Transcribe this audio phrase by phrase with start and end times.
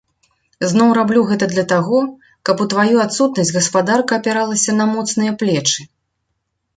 [0.69, 1.99] Зноў раблю гэта для таго,
[2.49, 5.81] каб у тваю адсутнасць гаспадарка апіралася на моцныя плечы.